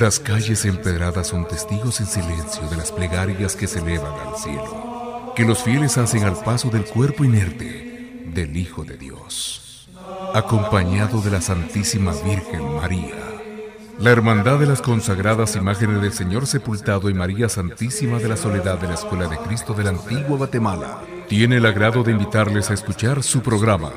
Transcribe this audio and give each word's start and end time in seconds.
Las 0.00 0.18
calles 0.18 0.64
empedradas 0.64 1.26
son 1.26 1.46
testigos 1.46 2.00
en 2.00 2.06
silencio 2.06 2.66
de 2.70 2.76
las 2.78 2.90
plegarias 2.90 3.54
que 3.54 3.66
se 3.66 3.80
elevan 3.80 4.14
al 4.26 4.34
cielo, 4.34 5.34
que 5.36 5.44
los 5.44 5.62
fieles 5.62 5.98
hacen 5.98 6.24
al 6.24 6.42
paso 6.42 6.70
del 6.70 6.86
cuerpo 6.86 7.22
inerte 7.22 8.22
del 8.32 8.56
Hijo 8.56 8.82
de 8.82 8.96
Dios, 8.96 9.90
acompañado 10.32 11.20
de 11.20 11.30
la 11.30 11.42
Santísima 11.42 12.14
Virgen 12.24 12.76
María. 12.76 13.14
La 13.98 14.08
Hermandad 14.08 14.58
de 14.58 14.64
las 14.64 14.80
consagradas 14.80 15.54
imágenes 15.54 16.00
del 16.00 16.14
Señor 16.14 16.46
sepultado 16.46 17.10
y 17.10 17.14
María 17.14 17.50
Santísima 17.50 18.16
de 18.16 18.28
la 18.28 18.38
Soledad 18.38 18.78
de 18.78 18.88
la 18.88 18.94
Escuela 18.94 19.28
de 19.28 19.36
Cristo 19.36 19.74
de 19.74 19.84
la 19.84 19.90
Antigua 19.90 20.38
Guatemala 20.38 21.02
tiene 21.28 21.58
el 21.58 21.66
agrado 21.66 22.02
de 22.02 22.12
invitarles 22.12 22.70
a 22.70 22.74
escuchar 22.74 23.22
su 23.22 23.42
programa 23.42 23.92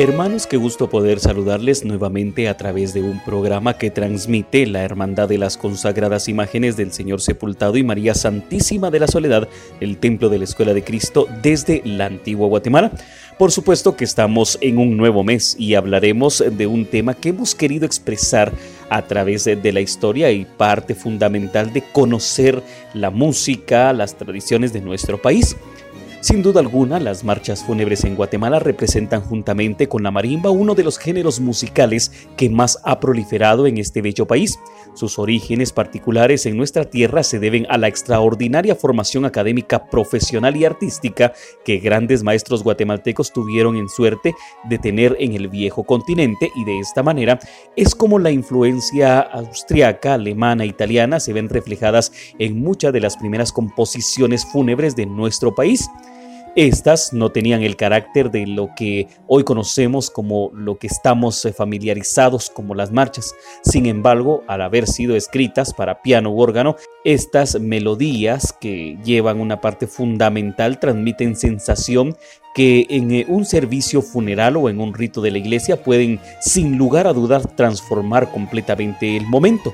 Hermanos, 0.00 0.46
qué 0.46 0.56
gusto 0.56 0.88
poder 0.88 1.20
saludarles 1.20 1.84
nuevamente 1.84 2.48
a 2.48 2.56
través 2.56 2.94
de 2.94 3.02
un 3.02 3.22
programa 3.22 3.76
que 3.76 3.90
transmite 3.90 4.66
la 4.66 4.82
Hermandad 4.82 5.28
de 5.28 5.36
las 5.36 5.58
Consagradas 5.58 6.26
Imágenes 6.26 6.78
del 6.78 6.90
Señor 6.90 7.20
Sepultado 7.20 7.76
y 7.76 7.84
María 7.84 8.14
Santísima 8.14 8.90
de 8.90 8.98
la 8.98 9.08
Soledad, 9.08 9.46
el 9.78 9.98
Templo 9.98 10.30
de 10.30 10.38
la 10.38 10.44
Escuela 10.44 10.72
de 10.72 10.82
Cristo 10.82 11.26
desde 11.42 11.82
la 11.84 12.06
antigua 12.06 12.48
Guatemala. 12.48 12.92
Por 13.38 13.52
supuesto 13.52 13.94
que 13.94 14.04
estamos 14.04 14.56
en 14.62 14.78
un 14.78 14.96
nuevo 14.96 15.22
mes 15.22 15.54
y 15.58 15.74
hablaremos 15.74 16.42
de 16.50 16.66
un 16.66 16.86
tema 16.86 17.12
que 17.12 17.28
hemos 17.28 17.54
querido 17.54 17.84
expresar 17.84 18.54
a 18.88 19.02
través 19.02 19.44
de 19.44 19.72
la 19.72 19.82
historia 19.82 20.30
y 20.30 20.46
parte 20.46 20.94
fundamental 20.94 21.74
de 21.74 21.82
conocer 21.82 22.62
la 22.94 23.10
música, 23.10 23.92
las 23.92 24.16
tradiciones 24.16 24.72
de 24.72 24.80
nuestro 24.80 25.20
país. 25.20 25.56
Sin 26.22 26.42
duda 26.42 26.60
alguna, 26.60 27.00
las 27.00 27.24
marchas 27.24 27.64
fúnebres 27.64 28.04
en 28.04 28.14
Guatemala 28.14 28.58
representan 28.58 29.22
juntamente 29.22 29.88
con 29.88 30.02
la 30.02 30.10
marimba 30.10 30.50
uno 30.50 30.74
de 30.74 30.84
los 30.84 30.98
géneros 30.98 31.40
musicales 31.40 32.12
que 32.36 32.50
más 32.50 32.78
ha 32.84 33.00
proliferado 33.00 33.66
en 33.66 33.78
este 33.78 34.02
bello 34.02 34.26
país. 34.26 34.58
Sus 34.92 35.18
orígenes 35.18 35.72
particulares 35.72 36.44
en 36.44 36.58
nuestra 36.58 36.84
tierra 36.84 37.22
se 37.22 37.38
deben 37.38 37.66
a 37.70 37.78
la 37.78 37.88
extraordinaria 37.88 38.76
formación 38.76 39.24
académica 39.24 39.86
profesional 39.86 40.58
y 40.58 40.66
artística 40.66 41.32
que 41.64 41.78
grandes 41.78 42.22
maestros 42.22 42.62
guatemaltecos 42.62 43.32
tuvieron 43.32 43.76
en 43.76 43.88
suerte 43.88 44.34
de 44.64 44.78
tener 44.78 45.16
en 45.20 45.32
el 45.32 45.48
viejo 45.48 45.84
continente 45.84 46.50
y 46.54 46.64
de 46.66 46.80
esta 46.80 47.02
manera 47.02 47.38
es 47.76 47.94
como 47.94 48.18
la 48.18 48.30
influencia 48.30 49.20
austriaca, 49.20 50.14
alemana, 50.14 50.66
italiana 50.66 51.18
se 51.18 51.32
ven 51.32 51.48
reflejadas 51.48 52.12
en 52.38 52.60
muchas 52.60 52.92
de 52.92 53.00
las 53.00 53.16
primeras 53.16 53.52
composiciones 53.52 54.44
fúnebres 54.44 54.94
de 54.96 55.06
nuestro 55.06 55.54
país. 55.54 55.88
Estas 56.56 57.12
no 57.12 57.30
tenían 57.30 57.62
el 57.62 57.76
carácter 57.76 58.30
de 58.32 58.44
lo 58.44 58.70
que 58.74 59.06
hoy 59.28 59.44
conocemos 59.44 60.10
como 60.10 60.50
lo 60.52 60.78
que 60.78 60.88
estamos 60.88 61.44
eh, 61.44 61.52
familiarizados 61.52 62.50
como 62.50 62.74
las 62.74 62.90
marchas. 62.90 63.34
Sin 63.62 63.86
embargo, 63.86 64.42
al 64.48 64.62
haber 64.62 64.88
sido 64.88 65.14
escritas 65.14 65.72
para 65.72 66.02
piano 66.02 66.30
u 66.30 66.40
órgano, 66.40 66.74
estas 67.04 67.60
melodías 67.60 68.52
que 68.60 68.98
llevan 69.04 69.40
una 69.40 69.60
parte 69.60 69.86
fundamental 69.86 70.80
transmiten 70.80 71.36
sensación 71.36 72.16
que 72.52 72.86
en 72.90 73.12
eh, 73.12 73.26
un 73.28 73.44
servicio 73.44 74.02
funeral 74.02 74.56
o 74.56 74.68
en 74.68 74.80
un 74.80 74.92
rito 74.92 75.20
de 75.20 75.30
la 75.30 75.38
iglesia 75.38 75.84
pueden 75.84 76.18
sin 76.40 76.76
lugar 76.76 77.06
a 77.06 77.12
dudar 77.12 77.46
transformar 77.54 78.32
completamente 78.32 79.16
el 79.16 79.26
momento. 79.26 79.72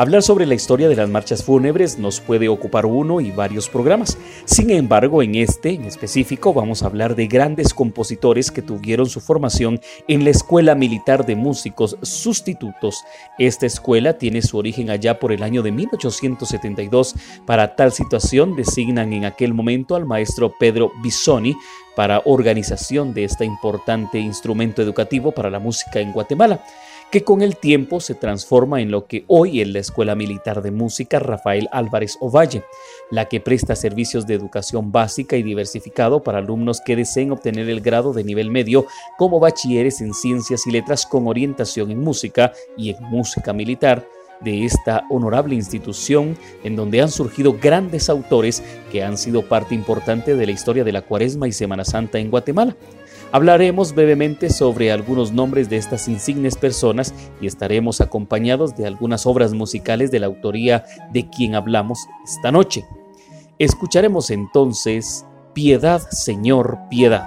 Hablar 0.00 0.22
sobre 0.22 0.46
la 0.46 0.54
historia 0.54 0.88
de 0.88 0.94
las 0.94 1.08
marchas 1.08 1.42
fúnebres 1.42 1.98
nos 1.98 2.20
puede 2.20 2.48
ocupar 2.48 2.86
uno 2.86 3.20
y 3.20 3.32
varios 3.32 3.68
programas. 3.68 4.16
Sin 4.44 4.70
embargo, 4.70 5.24
en 5.24 5.34
este 5.34 5.70
en 5.70 5.86
específico 5.86 6.54
vamos 6.54 6.84
a 6.84 6.86
hablar 6.86 7.16
de 7.16 7.26
grandes 7.26 7.74
compositores 7.74 8.52
que 8.52 8.62
tuvieron 8.62 9.08
su 9.08 9.20
formación 9.20 9.80
en 10.06 10.22
la 10.22 10.30
Escuela 10.30 10.76
Militar 10.76 11.26
de 11.26 11.34
Músicos 11.34 11.96
Sustitutos. 12.02 13.02
Esta 13.40 13.66
escuela 13.66 14.18
tiene 14.18 14.40
su 14.40 14.56
origen 14.56 14.88
allá 14.88 15.18
por 15.18 15.32
el 15.32 15.42
año 15.42 15.64
de 15.64 15.72
1872. 15.72 17.16
Para 17.44 17.74
tal 17.74 17.90
situación 17.90 18.54
designan 18.54 19.12
en 19.12 19.24
aquel 19.24 19.52
momento 19.52 19.96
al 19.96 20.06
maestro 20.06 20.54
Pedro 20.60 20.92
Bisoni 21.02 21.56
para 21.96 22.22
organización 22.24 23.14
de 23.14 23.24
este 23.24 23.44
importante 23.44 24.20
instrumento 24.20 24.80
educativo 24.80 25.32
para 25.32 25.50
la 25.50 25.58
música 25.58 25.98
en 25.98 26.12
Guatemala 26.12 26.62
que 27.10 27.24
con 27.24 27.40
el 27.40 27.56
tiempo 27.56 28.00
se 28.00 28.14
transforma 28.14 28.80
en 28.80 28.90
lo 28.90 29.06
que 29.06 29.24
hoy 29.28 29.60
es 29.60 29.68
la 29.68 29.78
Escuela 29.78 30.14
Militar 30.14 30.60
de 30.60 30.70
Música 30.70 31.18
Rafael 31.18 31.68
Álvarez 31.72 32.18
Ovalle, 32.20 32.64
la 33.10 33.26
que 33.26 33.40
presta 33.40 33.74
servicios 33.76 34.26
de 34.26 34.34
educación 34.34 34.92
básica 34.92 35.36
y 35.36 35.42
diversificado 35.42 36.22
para 36.22 36.38
alumnos 36.38 36.82
que 36.84 36.96
deseen 36.96 37.32
obtener 37.32 37.70
el 37.70 37.80
grado 37.80 38.12
de 38.12 38.24
nivel 38.24 38.50
medio 38.50 38.86
como 39.16 39.40
bachilleres 39.40 40.00
en 40.00 40.12
ciencias 40.12 40.66
y 40.66 40.70
letras 40.70 41.06
con 41.06 41.26
orientación 41.26 41.90
en 41.90 42.00
música 42.00 42.52
y 42.76 42.90
en 42.90 43.02
música 43.04 43.52
militar 43.52 44.06
de 44.40 44.64
esta 44.64 45.04
honorable 45.10 45.54
institución 45.54 46.36
en 46.62 46.76
donde 46.76 47.00
han 47.00 47.10
surgido 47.10 47.56
grandes 47.60 48.08
autores 48.08 48.62
que 48.92 49.02
han 49.02 49.18
sido 49.18 49.42
parte 49.42 49.74
importante 49.74 50.36
de 50.36 50.46
la 50.46 50.52
historia 50.52 50.84
de 50.84 50.92
la 50.92 51.02
Cuaresma 51.02 51.48
y 51.48 51.52
Semana 51.52 51.84
Santa 51.84 52.18
en 52.18 52.30
Guatemala. 52.30 52.76
Hablaremos 53.30 53.94
brevemente 53.94 54.48
sobre 54.48 54.90
algunos 54.90 55.32
nombres 55.32 55.68
de 55.68 55.76
estas 55.76 56.08
insignes 56.08 56.56
personas 56.56 57.14
y 57.42 57.46
estaremos 57.46 58.00
acompañados 58.00 58.74
de 58.74 58.86
algunas 58.86 59.26
obras 59.26 59.52
musicales 59.52 60.10
de 60.10 60.20
la 60.20 60.26
autoría 60.26 60.84
de 61.12 61.28
quien 61.28 61.54
hablamos 61.54 61.98
esta 62.24 62.50
noche. 62.50 62.86
Escucharemos 63.58 64.30
entonces 64.30 65.26
Piedad, 65.52 66.00
Señor, 66.10 66.78
piedad. 66.88 67.26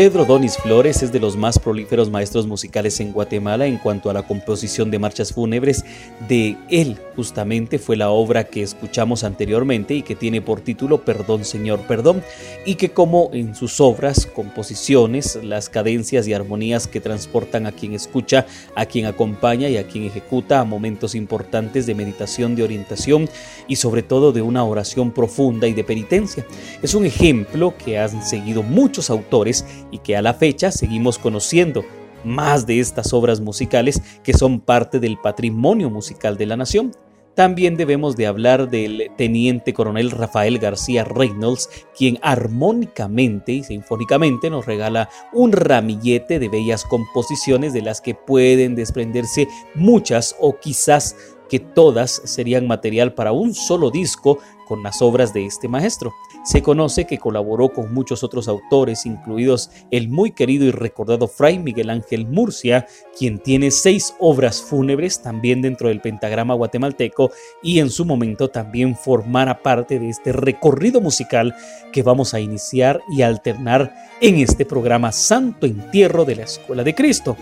Pedro 0.00 0.24
Donis 0.24 0.56
Flores 0.56 1.02
es 1.02 1.12
de 1.12 1.20
los 1.20 1.36
más 1.36 1.58
prolíferos 1.58 2.08
maestros 2.08 2.46
musicales 2.46 2.98
en 3.00 3.12
Guatemala 3.12 3.66
en 3.66 3.76
cuanto 3.76 4.08
a 4.08 4.14
la 4.14 4.22
composición 4.22 4.90
de 4.90 4.98
marchas 4.98 5.34
fúnebres. 5.34 5.84
De 6.26 6.56
él 6.70 6.96
justamente 7.16 7.78
fue 7.78 7.98
la 7.98 8.08
obra 8.08 8.44
que 8.44 8.62
escuchamos 8.62 9.24
anteriormente 9.24 9.92
y 9.92 10.00
que 10.00 10.14
tiene 10.14 10.40
por 10.40 10.62
título 10.62 11.04
Perdón 11.04 11.44
Señor, 11.44 11.80
Perdón, 11.80 12.22
y 12.64 12.76
que 12.76 12.92
como 12.92 13.28
en 13.34 13.54
sus 13.54 13.78
obras, 13.78 14.24
composiciones, 14.24 15.38
las 15.42 15.68
cadencias 15.68 16.26
y 16.26 16.32
armonías 16.32 16.86
que 16.86 17.02
transportan 17.02 17.66
a 17.66 17.72
quien 17.72 17.92
escucha, 17.92 18.46
a 18.74 18.86
quien 18.86 19.04
acompaña 19.04 19.68
y 19.68 19.76
a 19.76 19.86
quien 19.86 20.04
ejecuta 20.04 20.60
a 20.60 20.64
momentos 20.64 21.14
importantes 21.14 21.84
de 21.84 21.94
meditación, 21.94 22.56
de 22.56 22.62
orientación 22.62 23.28
y 23.68 23.76
sobre 23.76 24.02
todo 24.02 24.32
de 24.32 24.40
una 24.40 24.64
oración 24.64 25.10
profunda 25.10 25.68
y 25.68 25.74
de 25.74 25.84
penitencia. 25.84 26.46
Es 26.80 26.94
un 26.94 27.04
ejemplo 27.04 27.74
que 27.76 27.98
han 27.98 28.24
seguido 28.24 28.62
muchos 28.62 29.10
autores 29.10 29.66
y 29.90 29.98
que 29.98 30.16
a 30.16 30.22
la 30.22 30.34
fecha 30.34 30.70
seguimos 30.70 31.18
conociendo 31.18 31.84
más 32.24 32.66
de 32.66 32.80
estas 32.80 33.12
obras 33.12 33.40
musicales 33.40 34.02
que 34.22 34.32
son 34.32 34.60
parte 34.60 35.00
del 35.00 35.18
patrimonio 35.18 35.90
musical 35.90 36.36
de 36.36 36.46
la 36.46 36.56
nación. 36.56 36.92
También 37.34 37.76
debemos 37.76 38.16
de 38.16 38.26
hablar 38.26 38.68
del 38.68 39.10
teniente 39.16 39.72
coronel 39.72 40.10
Rafael 40.10 40.58
García 40.58 41.04
Reynolds, 41.04 41.70
quien 41.96 42.18
armónicamente 42.22 43.52
y 43.52 43.62
sinfónicamente 43.62 44.50
nos 44.50 44.66
regala 44.66 45.08
un 45.32 45.52
ramillete 45.52 46.38
de 46.38 46.48
bellas 46.48 46.84
composiciones 46.84 47.72
de 47.72 47.82
las 47.82 48.00
que 48.00 48.14
pueden 48.14 48.74
desprenderse 48.74 49.48
muchas 49.74 50.36
o 50.40 50.58
quizás 50.58 51.16
que 51.48 51.60
todas 51.60 52.20
serían 52.24 52.66
material 52.66 53.14
para 53.14 53.32
un 53.32 53.54
solo 53.54 53.90
disco 53.90 54.38
con 54.70 54.84
las 54.84 55.02
obras 55.02 55.34
de 55.34 55.46
este 55.46 55.66
maestro. 55.66 56.14
Se 56.44 56.62
conoce 56.62 57.04
que 57.04 57.18
colaboró 57.18 57.70
con 57.70 57.92
muchos 57.92 58.22
otros 58.22 58.46
autores, 58.46 59.04
incluidos 59.04 59.68
el 59.90 60.08
muy 60.08 60.30
querido 60.30 60.64
y 60.64 60.70
recordado 60.70 61.26
Fray 61.26 61.58
Miguel 61.58 61.90
Ángel 61.90 62.28
Murcia, 62.28 62.86
quien 63.18 63.40
tiene 63.40 63.72
seis 63.72 64.14
obras 64.20 64.62
fúnebres 64.62 65.22
también 65.22 65.60
dentro 65.60 65.88
del 65.88 66.00
pentagrama 66.00 66.54
guatemalteco 66.54 67.32
y 67.64 67.80
en 67.80 67.90
su 67.90 68.04
momento 68.04 68.46
también 68.46 68.94
formara 68.94 69.60
parte 69.60 69.98
de 69.98 70.08
este 70.08 70.30
recorrido 70.30 71.00
musical 71.00 71.52
que 71.92 72.04
vamos 72.04 72.32
a 72.32 72.38
iniciar 72.38 73.00
y 73.10 73.22
alternar 73.22 73.92
en 74.20 74.36
este 74.36 74.64
programa 74.64 75.10
Santo 75.10 75.66
Entierro 75.66 76.24
de 76.24 76.36
la 76.36 76.44
Escuela 76.44 76.84
de 76.84 76.94
Cristo. 76.94 77.36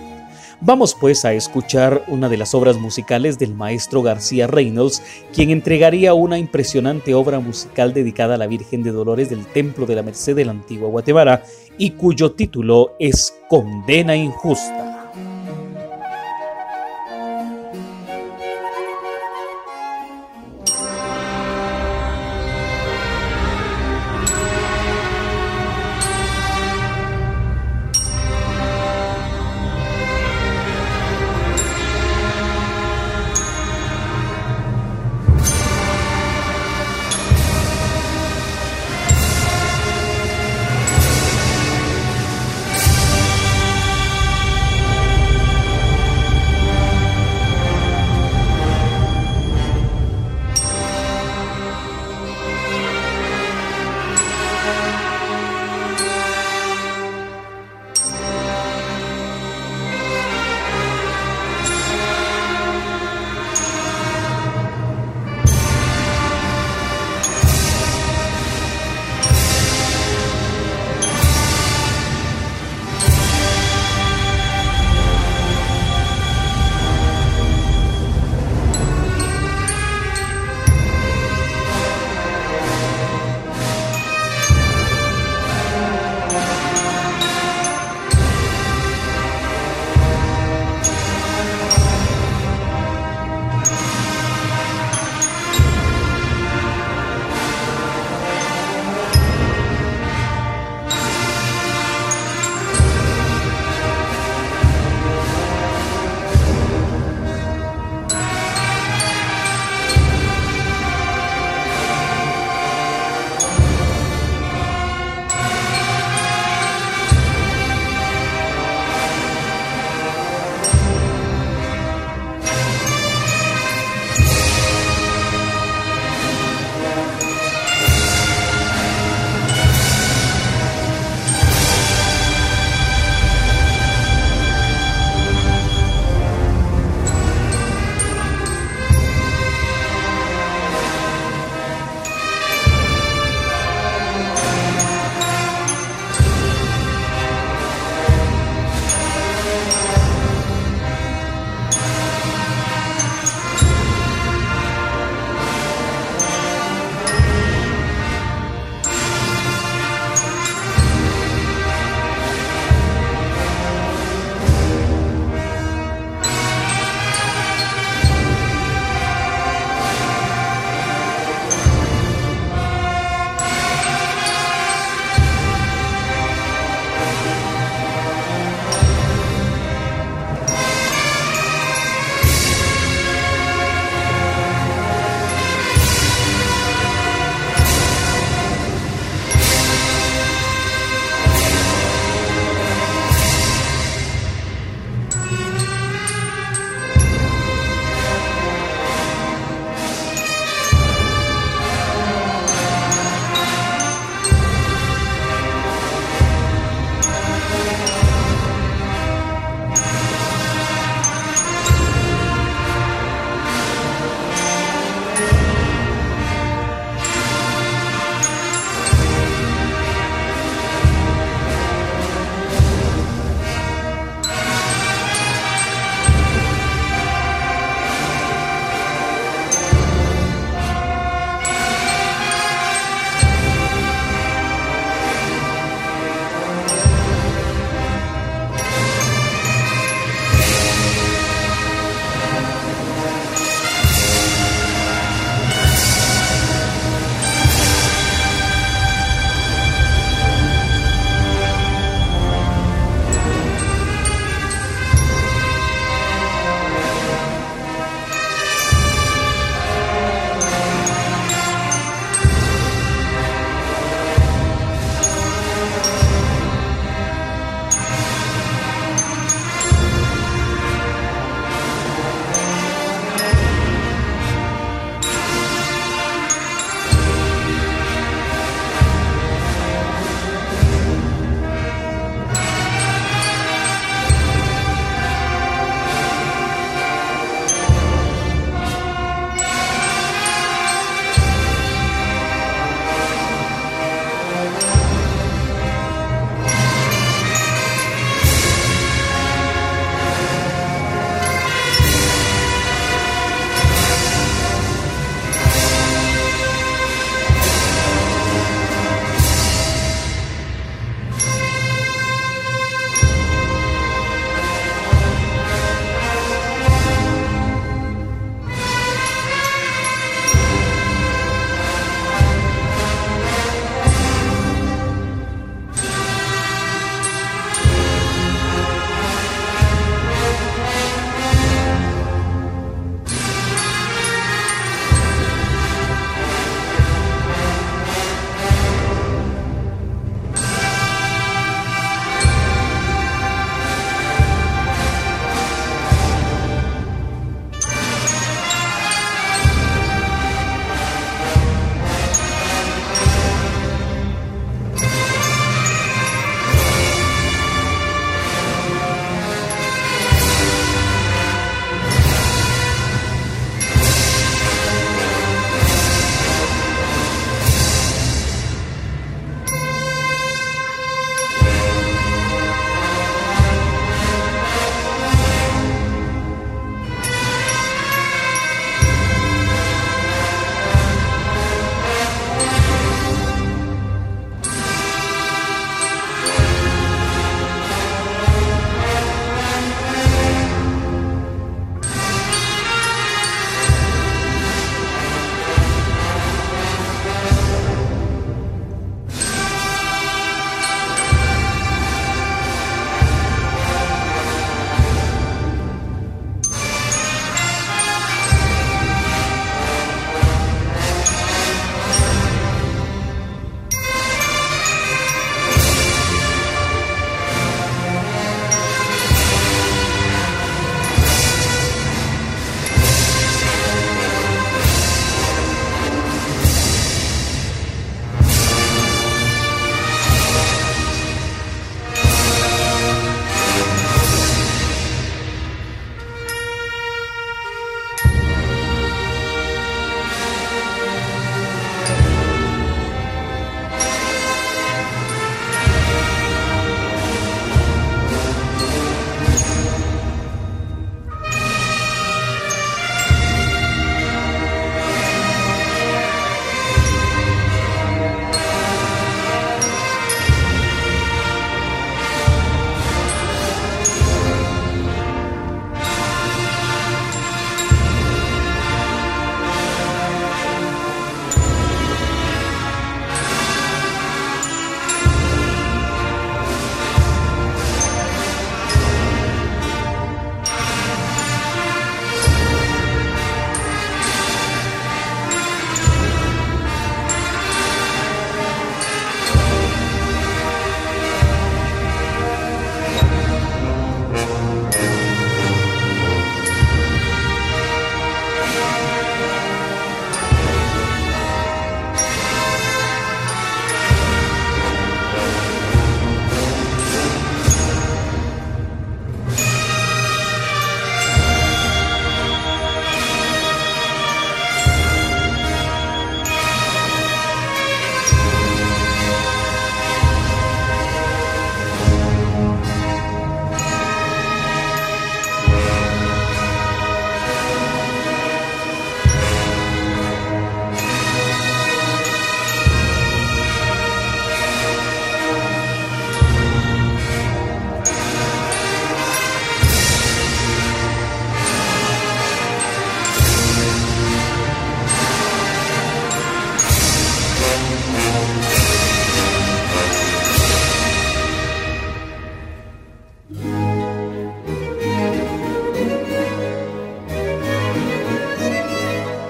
Vamos 0.60 0.96
pues 0.98 1.24
a 1.24 1.32
escuchar 1.34 2.02
una 2.08 2.28
de 2.28 2.36
las 2.36 2.52
obras 2.52 2.78
musicales 2.78 3.38
del 3.38 3.54
maestro 3.54 4.02
García 4.02 4.48
Reynolds, 4.48 5.02
quien 5.32 5.50
entregaría 5.50 6.14
una 6.14 6.36
impresionante 6.36 7.14
obra 7.14 7.38
musical 7.38 7.94
dedicada 7.94 8.34
a 8.34 8.38
la 8.38 8.48
Virgen 8.48 8.82
de 8.82 8.90
Dolores 8.90 9.30
del 9.30 9.46
Templo 9.46 9.86
de 9.86 9.94
la 9.94 10.02
Merced 10.02 10.34
de 10.34 10.44
la 10.44 10.50
antigua 10.50 10.88
Guatemala 10.88 11.44
y 11.78 11.92
cuyo 11.92 12.32
título 12.32 12.96
es 12.98 13.38
Condena 13.48 14.16
Injusta. 14.16 14.87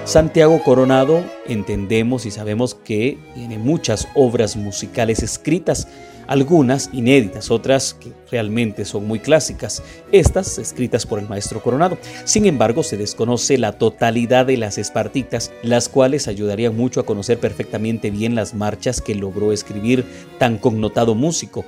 Santiago 0.09 0.63
Coronado 0.63 1.23
entendemos 1.45 2.25
y 2.25 2.31
sabemos 2.31 2.73
que 2.73 3.19
tiene 3.35 3.59
muchas 3.59 4.07
obras 4.15 4.55
musicales 4.55 5.21
escritas, 5.21 5.87
algunas 6.25 6.89
inéditas, 6.93 7.51
otras 7.51 7.93
que 7.93 8.13
realmente 8.31 8.85
son 8.85 9.05
muy 9.05 9.19
clásicas, 9.19 9.83
estas 10.11 10.57
escritas 10.57 11.05
por 11.05 11.19
el 11.19 11.29
maestro 11.29 11.61
Coronado. 11.61 11.99
Sin 12.23 12.47
embargo, 12.47 12.81
se 12.81 12.97
desconoce 12.97 13.59
la 13.59 13.73
totalidad 13.73 14.47
de 14.47 14.57
las 14.57 14.79
espartitas, 14.79 15.51
las 15.61 15.89
cuales 15.89 16.27
ayudarían 16.27 16.75
mucho 16.75 17.01
a 17.01 17.05
conocer 17.05 17.37
perfectamente 17.39 18.09
bien 18.09 18.33
las 18.33 18.55
marchas 18.55 19.01
que 19.01 19.13
logró 19.13 19.51
escribir 19.51 20.05
tan 20.39 20.57
connotado 20.57 21.13
músico. 21.13 21.65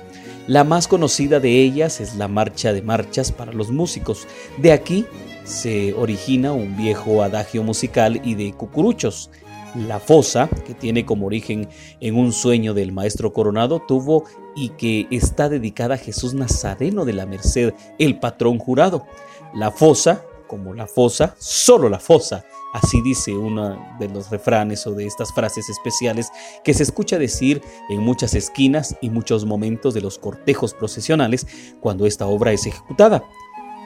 La 0.48 0.64
más 0.64 0.88
conocida 0.88 1.38
de 1.38 1.62
ellas 1.62 2.00
es 2.00 2.16
la 2.16 2.26
Marcha 2.26 2.72
de 2.72 2.82
Marchas 2.82 3.30
para 3.30 3.52
los 3.52 3.70
Músicos. 3.70 4.26
De 4.58 4.72
aquí 4.72 5.06
se 5.44 5.92
origina 5.94 6.52
un 6.52 6.76
viejo 6.76 7.22
adagio 7.22 7.62
musical 7.62 8.20
y 8.24 8.34
de 8.34 8.52
cucuruchos. 8.52 9.30
La 9.74 10.00
fosa, 10.00 10.50
que 10.66 10.74
tiene 10.74 11.06
como 11.06 11.26
origen 11.26 11.68
en 12.00 12.16
un 12.16 12.32
sueño 12.32 12.74
del 12.74 12.92
maestro 12.92 13.32
coronado, 13.32 13.80
tuvo 13.80 14.24
y 14.54 14.70
que 14.70 15.06
está 15.10 15.48
dedicada 15.48 15.94
a 15.94 15.98
Jesús 15.98 16.34
Nazareno 16.34 17.04
de 17.04 17.14
la 17.14 17.24
Merced, 17.24 17.72
el 17.98 18.18
patrón 18.18 18.58
jurado. 18.58 19.06
La 19.54 19.70
fosa, 19.70 20.24
como 20.46 20.74
la 20.74 20.86
fosa, 20.86 21.34
solo 21.38 21.88
la 21.88 21.98
fosa, 21.98 22.44
así 22.74 23.00
dice 23.00 23.32
uno 23.32 23.78
de 23.98 24.08
los 24.08 24.30
refranes 24.30 24.86
o 24.86 24.92
de 24.92 25.06
estas 25.06 25.32
frases 25.32 25.70
especiales 25.70 26.28
que 26.64 26.74
se 26.74 26.82
escucha 26.82 27.18
decir 27.18 27.62
en 27.88 28.00
muchas 28.00 28.34
esquinas 28.34 28.96
y 29.00 29.08
muchos 29.08 29.46
momentos 29.46 29.94
de 29.94 30.02
los 30.02 30.18
cortejos 30.18 30.74
procesionales 30.74 31.46
cuando 31.80 32.04
esta 32.04 32.26
obra 32.26 32.52
es 32.52 32.66
ejecutada. 32.66 33.24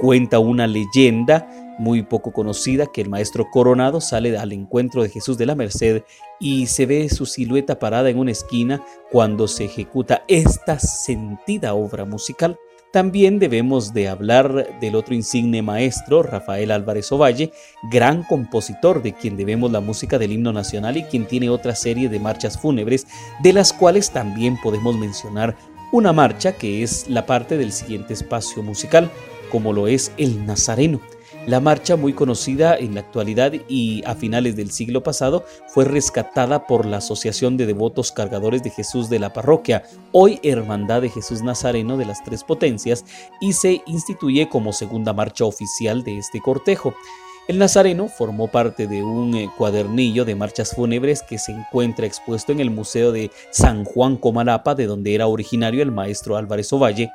Cuenta 0.00 0.38
una 0.38 0.66
leyenda 0.66 1.48
muy 1.78 2.02
poco 2.02 2.32
conocida 2.32 2.86
que 2.86 3.00
el 3.00 3.08
maestro 3.08 3.50
coronado 3.50 4.00
sale 4.00 4.36
al 4.36 4.52
encuentro 4.52 5.02
de 5.02 5.08
Jesús 5.08 5.38
de 5.38 5.46
la 5.46 5.54
Merced 5.54 6.02
y 6.40 6.66
se 6.66 6.86
ve 6.86 7.08
su 7.08 7.26
silueta 7.26 7.78
parada 7.78 8.10
en 8.10 8.18
una 8.18 8.32
esquina 8.32 8.82
cuando 9.10 9.48
se 9.48 9.64
ejecuta 9.64 10.24
esta 10.28 10.78
sentida 10.78 11.74
obra 11.74 12.04
musical. 12.04 12.58
También 12.92 13.38
debemos 13.38 13.92
de 13.92 14.08
hablar 14.08 14.80
del 14.80 14.94
otro 14.94 15.14
insigne 15.14 15.60
maestro, 15.60 16.22
Rafael 16.22 16.70
Álvarez 16.70 17.12
Ovalle, 17.12 17.52
gran 17.90 18.22
compositor 18.22 19.02
de 19.02 19.12
quien 19.12 19.36
debemos 19.36 19.70
la 19.70 19.80
música 19.80 20.18
del 20.18 20.32
himno 20.32 20.52
nacional 20.52 20.96
y 20.96 21.02
quien 21.02 21.26
tiene 21.26 21.50
otra 21.50 21.74
serie 21.74 22.08
de 22.08 22.20
marchas 22.20 22.58
fúnebres, 22.58 23.06
de 23.42 23.52
las 23.52 23.72
cuales 23.72 24.10
también 24.12 24.58
podemos 24.62 24.96
mencionar 24.96 25.56
una 25.92 26.12
marcha 26.12 26.52
que 26.52 26.82
es 26.82 27.08
la 27.08 27.26
parte 27.26 27.58
del 27.58 27.72
siguiente 27.72 28.14
espacio 28.14 28.62
musical, 28.62 29.10
como 29.50 29.72
lo 29.72 29.88
es 29.88 30.12
el 30.16 30.46
Nazareno. 30.46 31.00
La 31.46 31.60
marcha, 31.60 31.94
muy 31.94 32.12
conocida 32.12 32.76
en 32.76 32.94
la 32.94 33.02
actualidad 33.02 33.52
y 33.68 34.02
a 34.04 34.16
finales 34.16 34.56
del 34.56 34.72
siglo 34.72 35.04
pasado, 35.04 35.44
fue 35.68 35.84
rescatada 35.84 36.66
por 36.66 36.86
la 36.86 36.96
Asociación 36.96 37.56
de 37.56 37.66
Devotos 37.66 38.10
Cargadores 38.10 38.64
de 38.64 38.70
Jesús 38.70 39.08
de 39.08 39.20
la 39.20 39.32
parroquia, 39.32 39.84
hoy 40.10 40.40
Hermandad 40.42 41.02
de 41.02 41.08
Jesús 41.08 41.42
Nazareno 41.42 41.96
de 41.96 42.04
las 42.04 42.24
Tres 42.24 42.42
Potencias, 42.42 43.04
y 43.40 43.52
se 43.52 43.80
instituye 43.86 44.48
como 44.48 44.72
segunda 44.72 45.12
marcha 45.12 45.44
oficial 45.44 46.02
de 46.02 46.18
este 46.18 46.40
cortejo. 46.40 46.94
El 47.46 47.58
Nazareno 47.58 48.08
formó 48.08 48.48
parte 48.48 48.88
de 48.88 49.04
un 49.04 49.36
eh, 49.36 49.48
cuadernillo 49.56 50.24
de 50.24 50.34
marchas 50.34 50.74
fúnebres 50.74 51.22
que 51.22 51.38
se 51.38 51.52
encuentra 51.52 52.06
expuesto 52.06 52.50
en 52.50 52.58
el 52.58 52.72
Museo 52.72 53.12
de 53.12 53.30
San 53.52 53.84
Juan 53.84 54.16
Comalapa, 54.16 54.74
de 54.74 54.86
donde 54.86 55.14
era 55.14 55.28
originario 55.28 55.80
el 55.80 55.92
maestro 55.92 56.36
Álvarez 56.36 56.72
Ovalle, 56.72 57.12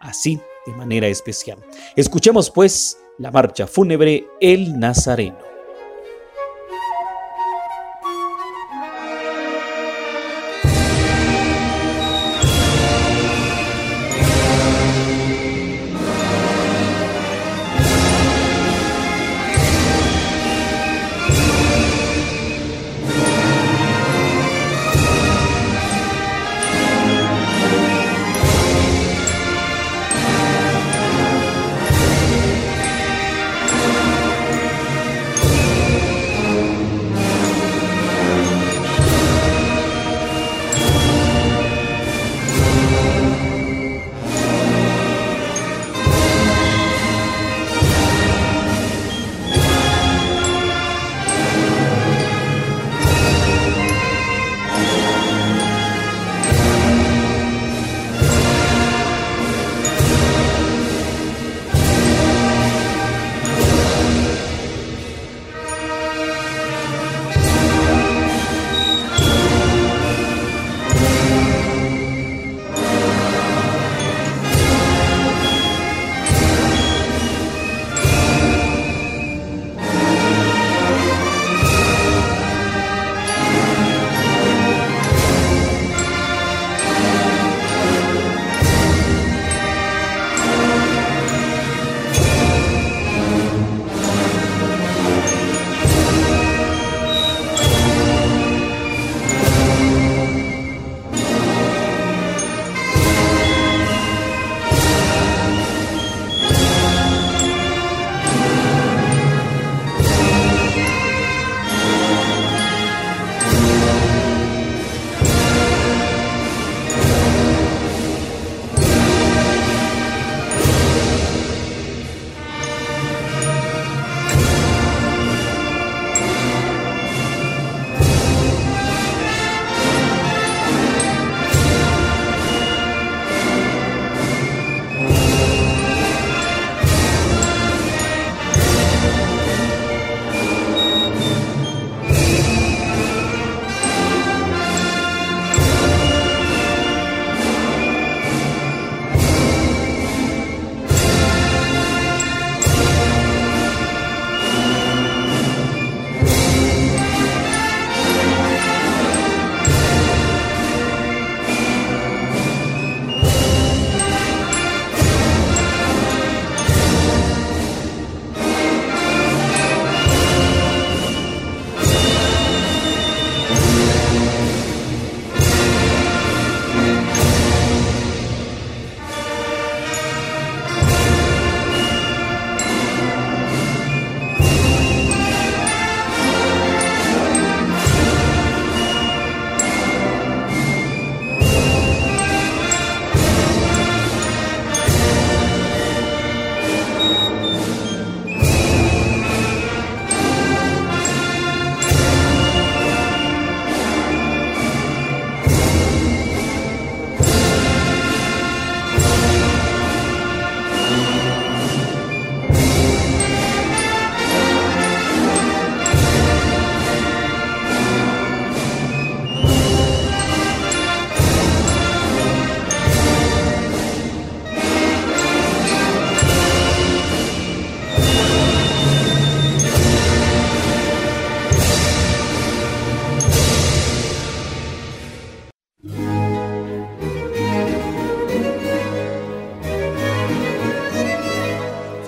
así 0.00 0.40
de 0.66 0.72
manera 0.72 1.08
especial. 1.08 1.58
Escuchemos 1.96 2.50
pues 2.50 2.98
la 3.18 3.30
marcha 3.30 3.66
fúnebre 3.66 4.26
El 4.40 4.78
Nazareno. 4.78 5.53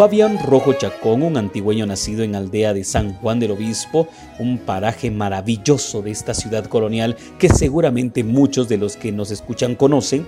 Fabián 0.06 0.38
Rojo 0.38 0.72
Chacón, 0.72 1.24
un 1.24 1.36
antigüeño 1.36 1.84
nacido 1.84 2.22
en 2.22 2.36
aldea 2.36 2.72
de 2.72 2.84
San 2.84 3.14
Juan 3.14 3.40
del 3.40 3.50
Obispo, 3.50 4.06
un 4.38 4.56
paraje 4.56 5.10
maravilloso 5.10 6.00
de 6.00 6.12
esta 6.12 6.32
ciudad 6.32 6.66
colonial 6.66 7.16
que 7.40 7.48
seguramente 7.48 8.22
muchos 8.22 8.68
de 8.68 8.78
los 8.78 8.96
que 8.96 9.10
nos 9.10 9.32
escuchan 9.32 9.74
conocen, 9.74 10.24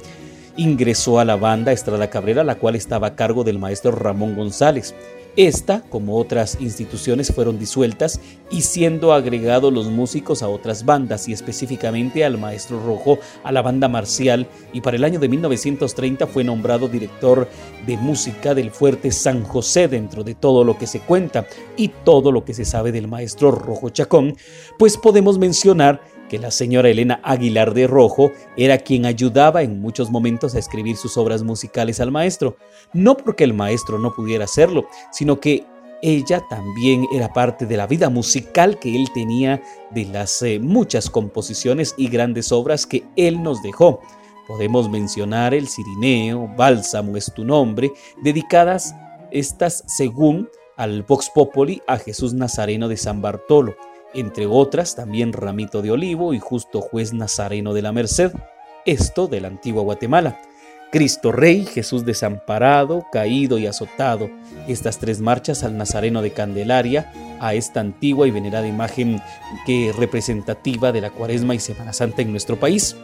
ingresó 0.57 1.21
a 1.21 1.25
la 1.25 1.37
banda 1.37 1.71
Estrada 1.71 2.11
Cabrera, 2.11 2.43
la 2.43 2.57
cual 2.57 2.75
estaba 2.75 3.07
a 3.07 3.15
cargo 3.15 3.45
del 3.45 3.61
maestro 3.61 3.93
Ramón 3.93 4.35
González. 4.35 4.97
Esta, 5.39 5.83
como 5.83 6.19
otras 6.19 6.59
instituciones, 6.61 7.33
fueron 7.33 7.61
disueltas 7.61 8.21
y 8.51 8.63
siendo 8.63 9.13
agregados 9.13 9.73
los 9.73 9.87
músicos 9.87 10.43
a 10.43 10.49
otras 10.49 10.85
bandas 10.85 11.29
y 11.29 11.33
específicamente 11.33 12.25
al 12.25 12.39
Maestro 12.39 12.85
Rojo 12.85 13.21
a 13.45 13.53
la 13.53 13.63
banda 13.63 13.87
marcial 13.87 14.49
y 14.73 14.81
para 14.81 14.97
el 14.97 15.05
año 15.05 15.21
de 15.21 15.29
1930 15.29 16.27
fue 16.27 16.43
nombrado 16.43 16.89
director 16.89 17.49
de 17.87 17.97
música 17.97 18.53
del 18.53 18.73
Fuerte 18.73 19.13
San 19.13 19.45
José 19.45 19.87
dentro 19.87 20.25
de 20.25 20.35
todo 20.35 20.65
lo 20.65 20.77
que 20.77 20.89
se 20.89 20.99
cuenta 20.99 21.47
y 21.77 21.87
todo 21.87 22.33
lo 22.33 22.45
que 22.45 22.53
se 22.53 22.65
sabe 22.65 22.91
del 22.91 23.07
Maestro 23.07 23.53
Rojo 23.53 23.91
Chacón, 23.91 24.37
pues 24.77 24.97
podemos 24.97 25.39
mencionar 25.39 26.01
que 26.29 26.39
la 26.39 26.51
señora 26.51 26.89
Elena 26.89 27.21
Aguilar 27.23 27.75
de 27.75 27.87
Rojo 27.87 28.33
era 28.57 28.79
quien 28.79 29.07
ayudaba 29.07 29.63
en 29.63 29.81
muchos 29.81 30.11
momentos 30.11 30.55
a 30.55 30.59
escribir 30.59 30.97
sus 30.97 31.17
obras 31.17 31.43
musicales 31.43 32.01
al 32.01 32.11
maestro, 32.11 32.57
no 32.93 33.17
porque 33.17 33.45
el 33.45 33.55
maestro 33.55 33.99
no 33.99 34.15
pudiera 34.15 34.45
hacerlo, 34.45 34.87
sino 35.11 35.41
que 35.41 35.65
ella 36.01 36.43
también 36.49 37.07
era 37.13 37.33
parte 37.33 37.67
de 37.67 37.77
la 37.77 37.87
vida 37.87 38.09
musical 38.09 38.79
que 38.79 38.95
él 38.95 39.11
tenía, 39.13 39.61
de 39.91 40.05
las 40.05 40.43
eh, 40.43 40.61
muchas 40.61 41.11
composiciones 41.11 41.95
y 41.97 42.09
grandes 42.09 42.53
obras 42.53 42.87
que 42.87 43.05
él 43.17 43.43
nos 43.43 43.63
dejó. 43.63 44.01
Podemos 44.47 44.89
mencionar 44.89 45.55
el 45.55 45.69
Cirineo, 45.69 46.49
Bálsamo 46.57 47.17
es 47.17 47.33
tu 47.35 47.45
nombre, 47.45 47.91
dedicadas 48.23 48.95
estas 49.31 49.85
según 49.87 50.49
al 50.77 51.03
Vox 51.03 51.31
Populi 51.35 51.83
a 51.87 51.99
Jesús 51.99 52.33
Nazareno 52.33 52.89
de 52.89 52.97
San 52.97 53.21
Bartolo 53.21 53.75
entre 54.15 54.47
otras 54.47 54.95
también 54.95 55.33
Ramito 55.33 55.83
de 55.83 55.91
Olivo 55.91 56.35
y 56.35 56.39
Justo 56.39 56.81
Juez 56.81 57.13
Nazareno 57.13 57.75
de 57.75 57.83
la 57.83 57.93
Merced, 57.93 58.33
esto 58.85 59.27
de 59.27 59.41
la 59.41 59.49
antigua 59.49 59.83
Guatemala. 59.83 60.41
Cristo 60.91 61.33
Rey, 61.33 61.67
Jesús 61.67 62.07
desamparado, 62.07 63.07
caído 63.13 63.59
y 63.59 63.67
azotado, 63.67 64.31
estas 64.69 64.99
tres 64.99 65.21
marchas 65.21 65.63
al 65.63 65.77
Nazareno 65.77 66.23
de 66.23 66.33
Candelaria, 66.33 67.13
a 67.41 67.53
esta 67.53 67.81
antigua 67.81 68.27
y 68.27 68.31
venerada 68.31 68.67
imagen 68.67 69.21
que 69.67 69.93
representativa 69.97 70.91
de 70.91 71.03
la 71.03 71.11
Cuaresma 71.11 71.55
y 71.55 71.59
Semana 71.59 71.93
Santa 71.93 72.23
en 72.23 72.31
nuestro 72.31 72.59
país. 72.59 72.97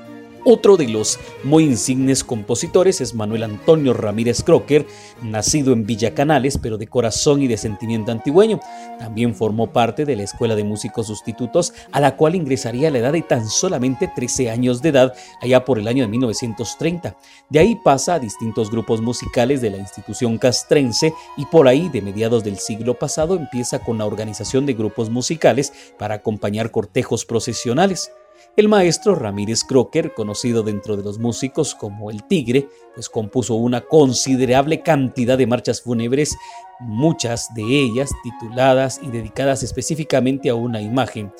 Otro 0.46 0.76
de 0.76 0.88
los 0.88 1.18
muy 1.42 1.64
insignes 1.64 2.22
compositores 2.22 3.00
es 3.00 3.14
Manuel 3.14 3.44
Antonio 3.44 3.94
Ramírez 3.94 4.42
Crocker, 4.42 4.86
nacido 5.22 5.72
en 5.72 5.86
Villa 5.86 6.14
Canales, 6.14 6.58
pero 6.58 6.76
de 6.76 6.86
corazón 6.86 7.40
y 7.40 7.46
de 7.46 7.56
sentimiento 7.56 8.12
antigüeño. 8.12 8.60
También 8.98 9.34
formó 9.34 9.72
parte 9.72 10.04
de 10.04 10.16
la 10.16 10.24
Escuela 10.24 10.54
de 10.54 10.62
Músicos 10.62 11.06
Sustitutos, 11.06 11.72
a 11.92 12.00
la 12.00 12.16
cual 12.16 12.34
ingresaría 12.34 12.88
a 12.88 12.90
la 12.90 12.98
edad 12.98 13.12
de 13.14 13.22
tan 13.22 13.48
solamente 13.48 14.10
13 14.14 14.50
años 14.50 14.82
de 14.82 14.90
edad, 14.90 15.14
allá 15.40 15.64
por 15.64 15.78
el 15.78 15.88
año 15.88 16.04
de 16.04 16.08
1930. 16.10 17.16
De 17.48 17.58
ahí 17.58 17.76
pasa 17.82 18.14
a 18.14 18.20
distintos 18.20 18.70
grupos 18.70 19.00
musicales 19.00 19.62
de 19.62 19.70
la 19.70 19.78
institución 19.78 20.36
castrense 20.36 21.14
y 21.38 21.46
por 21.46 21.68
ahí, 21.68 21.88
de 21.88 22.02
mediados 22.02 22.44
del 22.44 22.58
siglo 22.58 22.98
pasado, 22.98 23.34
empieza 23.34 23.78
con 23.78 23.96
la 23.96 24.04
organización 24.04 24.66
de 24.66 24.74
grupos 24.74 25.08
musicales 25.08 25.72
para 25.98 26.16
acompañar 26.16 26.70
cortejos 26.70 27.24
procesionales. 27.24 28.10
El 28.56 28.68
maestro 28.68 29.16
Ramírez 29.16 29.64
Crocker, 29.64 30.14
conocido 30.14 30.62
dentro 30.62 30.96
de 30.96 31.02
los 31.02 31.18
músicos 31.18 31.74
como 31.74 32.12
el 32.12 32.22
Tigre, 32.22 32.68
pues 32.94 33.08
compuso 33.08 33.54
una 33.54 33.80
considerable 33.80 34.80
cantidad 34.80 35.36
de 35.36 35.48
marchas 35.48 35.82
fúnebres, 35.82 36.36
muchas 36.78 37.52
de 37.56 37.64
ellas 37.64 38.12
tituladas 38.22 39.00
y 39.02 39.08
dedicadas 39.08 39.64
específicamente 39.64 40.50
a 40.50 40.54
una 40.54 40.80
imagen. 40.80 41.32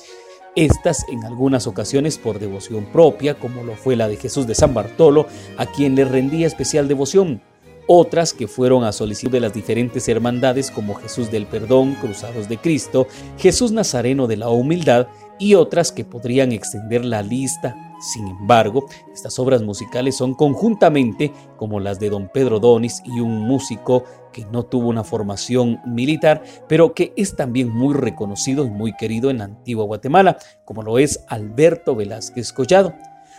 Estas 0.57 1.07
en 1.07 1.23
algunas 1.23 1.67
ocasiones 1.67 2.17
por 2.17 2.37
devoción 2.37 2.85
propia, 2.91 3.39
como 3.39 3.63
lo 3.63 3.77
fue 3.77 3.95
la 3.95 4.09
de 4.09 4.17
Jesús 4.17 4.45
de 4.45 4.55
San 4.55 4.73
Bartolo, 4.73 5.25
a 5.57 5.67
quien 5.67 5.95
le 5.95 6.03
rendía 6.03 6.47
especial 6.47 6.89
devoción, 6.89 7.41
otras 7.87 8.33
que 8.33 8.47
fueron 8.47 8.83
a 8.83 8.91
solicitud 8.91 9.31
de 9.31 9.39
las 9.39 9.53
diferentes 9.53 10.09
hermandades 10.09 10.69
como 10.69 10.95
Jesús 10.95 11.31
del 11.31 11.45
Perdón, 11.45 11.95
Cruzados 12.01 12.49
de 12.49 12.57
Cristo, 12.57 13.07
Jesús 13.37 13.71
Nazareno 13.71 14.27
de 14.27 14.37
la 14.37 14.49
Humildad 14.49 15.07
y 15.39 15.55
otras 15.55 15.91
que 15.91 16.05
podrían 16.05 16.51
extender 16.51 17.05
la 17.05 17.21
lista. 17.21 17.75
Sin 17.99 18.27
embargo, 18.27 18.85
estas 19.13 19.39
obras 19.39 19.61
musicales 19.61 20.17
son 20.17 20.33
conjuntamente 20.33 21.31
como 21.57 21.79
las 21.79 21.99
de 21.99 22.09
don 22.09 22.29
Pedro 22.29 22.59
Donis 22.59 23.01
y 23.05 23.19
un 23.19 23.47
músico 23.47 24.03
que 24.33 24.45
no 24.45 24.63
tuvo 24.63 24.89
una 24.89 25.03
formación 25.03 25.79
militar, 25.85 26.43
pero 26.67 26.93
que 26.93 27.13
es 27.15 27.35
también 27.35 27.69
muy 27.69 27.93
reconocido 27.93 28.65
y 28.65 28.69
muy 28.69 28.93
querido 28.97 29.29
en 29.29 29.37
la 29.37 29.45
antigua 29.45 29.85
Guatemala, 29.85 30.37
como 30.65 30.83
lo 30.83 30.99
es 30.99 31.23
Alberto 31.29 31.95
Velázquez 31.95 32.51
Collado. 32.51 32.93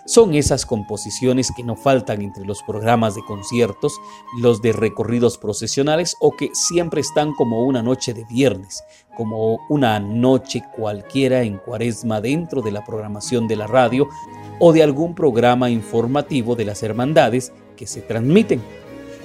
Son 0.06 0.34
esas 0.36 0.64
composiciones 0.64 1.50
que 1.56 1.64
no 1.64 1.74
faltan 1.74 2.22
entre 2.22 2.44
los 2.44 2.62
programas 2.62 3.16
de 3.16 3.24
conciertos, 3.24 3.92
los 4.38 4.62
de 4.62 4.72
recorridos 4.72 5.36
procesionales 5.36 6.16
o 6.20 6.36
que 6.36 6.50
siempre 6.54 7.00
están 7.00 7.34
como 7.34 7.64
una 7.64 7.82
noche 7.82 8.14
de 8.14 8.24
viernes, 8.24 8.84
como 9.16 9.58
una 9.68 9.98
noche 9.98 10.62
cualquiera 10.76 11.42
en 11.42 11.58
cuaresma 11.58 12.20
dentro 12.20 12.62
de 12.62 12.70
la 12.70 12.84
programación 12.84 13.48
de 13.48 13.56
la 13.56 13.66
radio 13.66 14.08
o 14.60 14.72
de 14.72 14.84
algún 14.84 15.16
programa 15.16 15.70
informativo 15.70 16.54
de 16.54 16.66
las 16.66 16.84
hermandades 16.84 17.52
que 17.76 17.88
se 17.88 18.00
transmiten. 18.00 18.62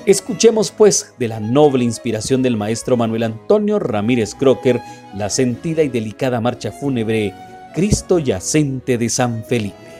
Escuchemos 0.08 0.72
pues 0.72 1.14
de 1.20 1.28
la 1.28 1.40
noble 1.40 1.84
inspiración 1.84 2.42
del 2.42 2.58
maestro 2.58 2.98
Manuel 2.98 3.22
Antonio 3.22 3.78
Ramírez 3.78 4.34
Crocker 4.34 4.82
la 5.16 5.30
sentida 5.30 5.84
y 5.84 5.90
delicada 5.90 6.42
marcha 6.42 6.72
fúnebre 6.72 7.36
Cristo 7.76 8.18
yacente 8.18 8.98
de 8.98 9.10
San 9.10 9.44
Felipe. 9.44 9.91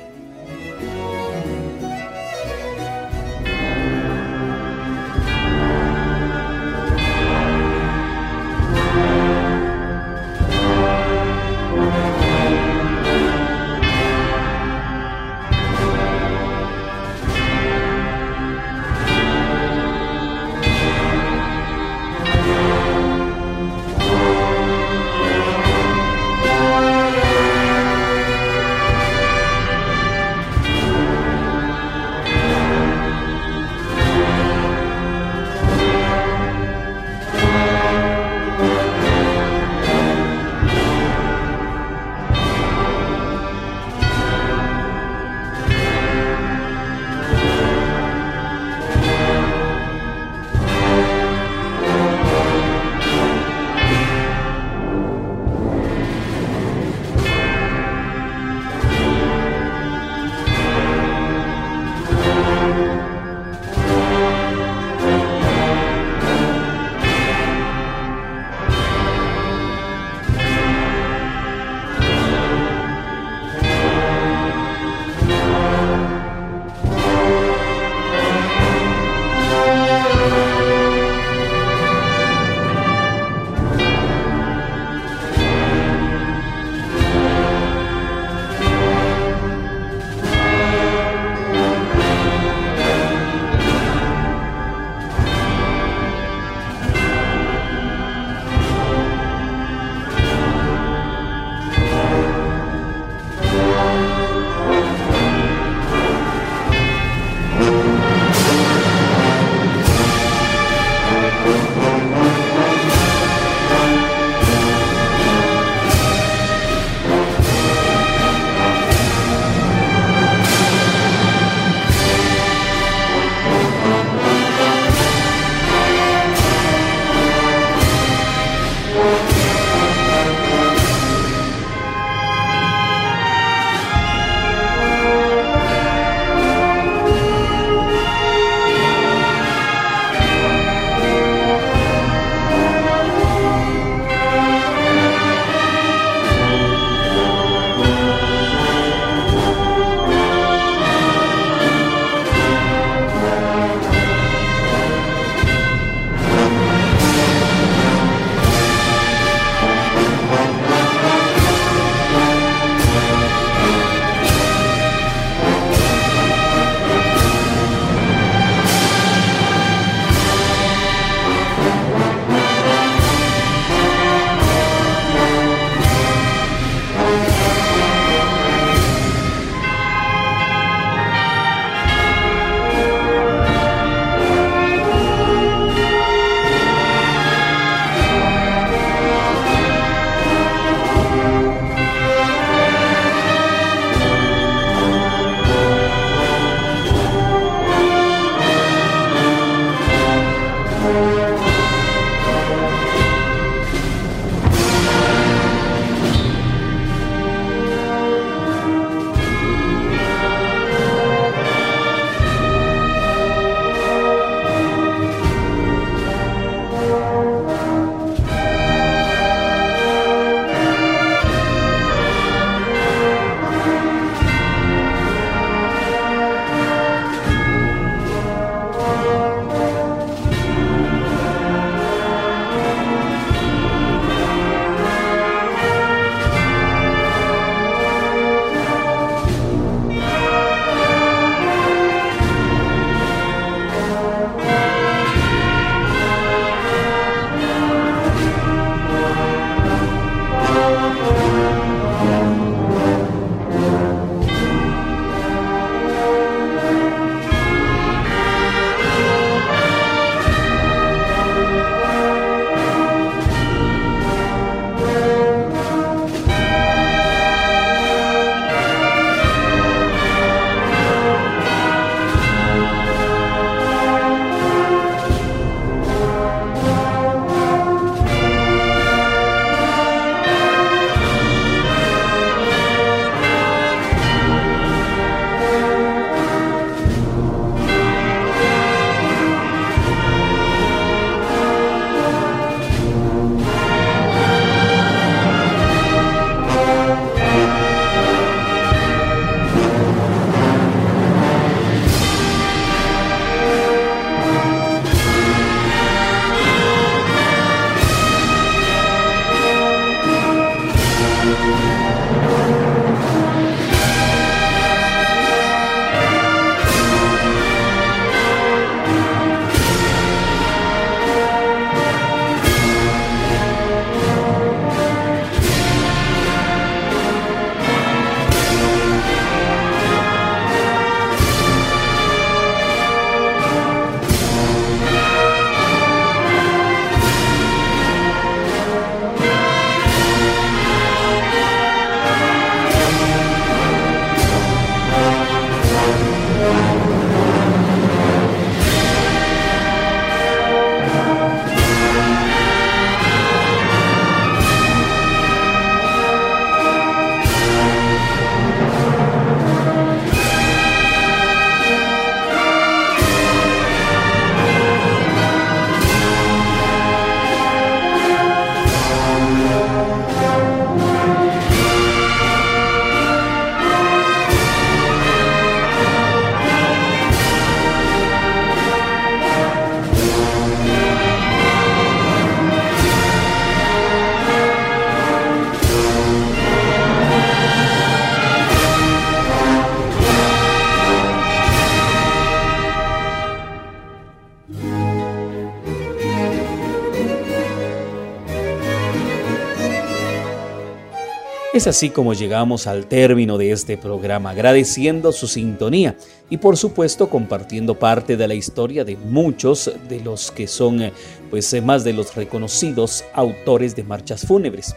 Es 401.62 401.68
así 401.68 401.92
como 401.92 402.16
llegamos 402.16 402.66
al 402.66 402.88
término 402.88 403.38
de 403.38 403.52
este 403.52 403.78
programa, 403.78 404.32
agradeciendo 404.32 405.12
su 405.12 405.28
sintonía 405.28 405.96
y 406.28 406.38
por 406.38 406.58
supuesto 406.58 407.08
compartiendo 407.08 407.78
parte 407.78 408.18
de 408.18 408.28
la 408.28 408.34
historia 408.34 408.84
de 408.84 408.98
muchos 408.98 409.72
de 409.88 410.00
los 410.00 410.32
que 410.32 410.48
son 410.48 410.82
eh, 410.82 410.92
pues 411.30 411.54
eh, 411.54 411.62
más 411.62 411.84
de 411.84 411.94
los 411.94 412.16
reconocidos 412.16 413.04
autores 413.14 413.76
de 413.76 413.84
marchas 413.84 414.26
fúnebres. 414.26 414.74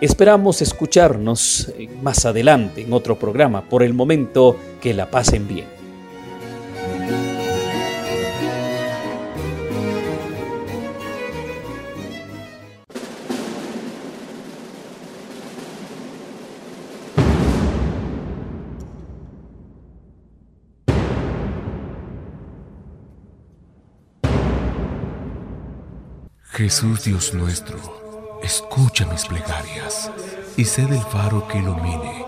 Esperamos 0.00 0.62
escucharnos 0.62 1.72
eh, 1.76 1.88
más 2.00 2.24
adelante 2.24 2.82
en 2.82 2.92
otro 2.92 3.18
programa. 3.18 3.68
Por 3.68 3.82
el 3.82 3.92
momento, 3.92 4.56
que 4.80 4.94
la 4.94 5.10
pasen 5.10 5.48
bien. 5.48 5.79
Jesús 26.60 27.04
Dios 27.04 27.32
nuestro, 27.32 27.78
escucha 28.42 29.06
mis 29.06 29.24
plegarias 29.24 30.10
y 30.58 30.66
sé 30.66 30.84
del 30.84 31.00
faro 31.00 31.48
que 31.48 31.56
ilumine 31.56 32.22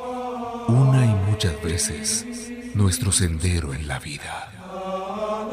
una 0.69 1.05
y 1.05 1.31
muchas 1.31 1.63
veces 1.63 2.25
nuestro 2.75 3.13
sendero 3.13 3.75
en 3.75 3.87
la 3.87 3.99
vida. 3.99 4.51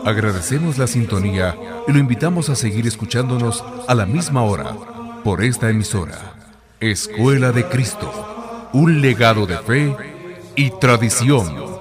Agradecemos 0.06 0.78
la 0.78 0.88
sintonía 0.88 1.58
y 1.90 1.92
lo 1.92 2.00
invitamos 2.00 2.48
a 2.48 2.56
seguir 2.56 2.88
escuchándonos 2.88 3.66
a 3.86 3.94
la 3.96 4.06
misma 4.06 4.44
hora 4.44 4.74
por 5.26 5.44
esta 5.44 5.70
emisora. 5.70 6.36
Escuela 6.80 7.52
de 7.52 7.66
Cristo, 7.66 8.70
un 8.72 9.02
legado 9.02 9.46
de 9.46 9.58
fe 9.58 9.94
y 10.56 10.70
tradición. 10.80 11.79